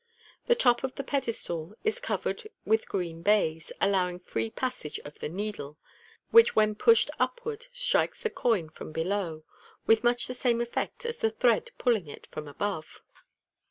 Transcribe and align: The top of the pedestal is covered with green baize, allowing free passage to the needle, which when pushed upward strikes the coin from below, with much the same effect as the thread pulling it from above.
The 0.47 0.55
top 0.55 0.83
of 0.83 0.95
the 0.95 1.03
pedestal 1.03 1.75
is 1.83 1.99
covered 1.99 2.49
with 2.65 2.89
green 2.89 3.21
baize, 3.21 3.71
allowing 3.79 4.17
free 4.19 4.49
passage 4.49 4.95
to 5.05 5.11
the 5.11 5.29
needle, 5.29 5.77
which 6.31 6.55
when 6.55 6.73
pushed 6.73 7.11
upward 7.19 7.67
strikes 7.71 8.23
the 8.23 8.31
coin 8.31 8.69
from 8.71 8.91
below, 8.93 9.43
with 9.85 10.03
much 10.03 10.25
the 10.25 10.33
same 10.33 10.59
effect 10.59 11.05
as 11.05 11.19
the 11.19 11.29
thread 11.29 11.69
pulling 11.77 12.07
it 12.07 12.25
from 12.31 12.47
above. 12.47 13.03